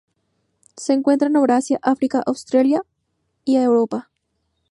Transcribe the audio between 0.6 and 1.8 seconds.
Se encuentra en Eurasia,